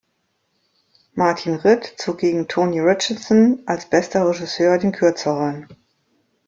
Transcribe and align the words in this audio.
Martin 1.15 1.57
Ritt 1.59 1.93
zog 1.99 2.17
gegen 2.17 2.47
Tony 2.47 2.79
Richardson 2.79 3.61
als 3.67 3.87
"Bester 3.87 4.27
Regisseur" 4.27 4.79
den 4.79 4.93
Kürzeren. 4.93 5.67